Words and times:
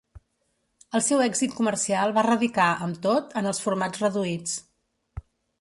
El 0.99 1.03
seu 1.07 1.21
èxit 1.25 1.53
comercial 1.59 2.15
va 2.17 2.25
radicar, 2.29 2.71
amb 2.89 3.05
tot, 3.07 3.39
en 3.43 3.53
els 3.53 3.63
formats 3.67 4.05
reduïts. 4.07 4.61